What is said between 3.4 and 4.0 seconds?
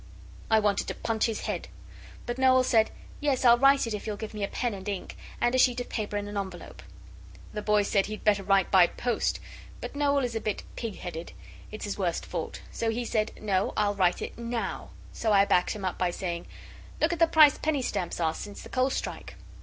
I'll write it